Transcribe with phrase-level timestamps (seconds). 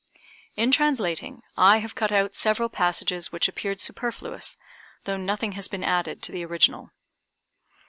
[0.55, 4.57] In translating I have cut out several passages which appeared superfluous,
[5.03, 6.89] though nothing has been added to the original.